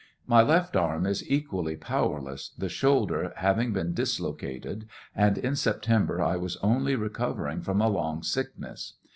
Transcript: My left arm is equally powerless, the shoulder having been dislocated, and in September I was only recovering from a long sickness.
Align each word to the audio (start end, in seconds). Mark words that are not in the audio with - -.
My 0.25 0.41
left 0.41 0.75
arm 0.75 1.05
is 1.05 1.23
equally 1.29 1.75
powerless, 1.75 2.55
the 2.57 2.69
shoulder 2.69 3.33
having 3.35 3.71
been 3.71 3.93
dislocated, 3.93 4.87
and 5.15 5.37
in 5.37 5.55
September 5.55 6.23
I 6.23 6.37
was 6.37 6.57
only 6.63 6.95
recovering 6.95 7.61
from 7.61 7.81
a 7.81 7.87
long 7.87 8.23
sickness. 8.23 8.93